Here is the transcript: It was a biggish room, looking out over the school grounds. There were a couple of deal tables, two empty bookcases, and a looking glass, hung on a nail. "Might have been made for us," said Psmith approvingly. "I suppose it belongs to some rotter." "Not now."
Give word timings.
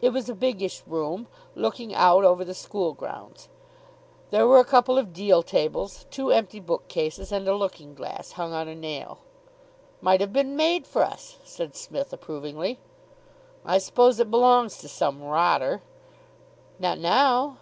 It 0.00 0.10
was 0.10 0.28
a 0.28 0.36
biggish 0.36 0.84
room, 0.86 1.26
looking 1.56 1.92
out 1.92 2.22
over 2.22 2.44
the 2.44 2.54
school 2.54 2.92
grounds. 2.92 3.48
There 4.30 4.46
were 4.46 4.60
a 4.60 4.64
couple 4.64 4.98
of 4.98 5.12
deal 5.12 5.42
tables, 5.42 6.06
two 6.12 6.30
empty 6.30 6.60
bookcases, 6.60 7.32
and 7.32 7.48
a 7.48 7.56
looking 7.56 7.92
glass, 7.96 8.30
hung 8.38 8.52
on 8.52 8.68
a 8.68 8.76
nail. 8.76 9.18
"Might 10.00 10.20
have 10.20 10.32
been 10.32 10.54
made 10.54 10.86
for 10.86 11.02
us," 11.02 11.38
said 11.42 11.74
Psmith 11.74 12.12
approvingly. 12.12 12.78
"I 13.64 13.78
suppose 13.78 14.20
it 14.20 14.30
belongs 14.30 14.78
to 14.78 14.88
some 14.88 15.24
rotter." 15.24 15.82
"Not 16.78 17.00
now." 17.00 17.56